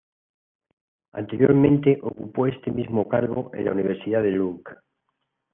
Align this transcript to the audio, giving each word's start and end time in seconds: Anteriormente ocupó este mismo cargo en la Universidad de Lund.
Anteriormente 1.11 1.99
ocupó 2.01 2.47
este 2.47 2.71
mismo 2.71 3.07
cargo 3.07 3.51
en 3.53 3.65
la 3.65 3.71
Universidad 3.71 4.23
de 4.23 4.31
Lund. 4.31 4.63